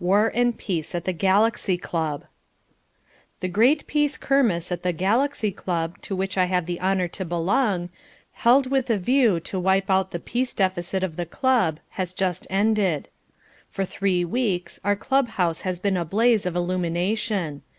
[0.00, 2.24] War and Peace at the Galaxy Club
[3.40, 7.24] The Great Peace Kermesse at the Galaxy Club, to which I have the honour to
[7.26, 7.90] belong,
[8.32, 12.46] held with a view to wipe out the Peace Deficit of the Club, has just
[12.48, 13.10] ended.
[13.68, 17.60] For three weeks our club house has been a blaze of illumination.